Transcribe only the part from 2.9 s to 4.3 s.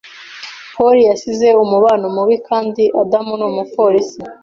Adam numupolisi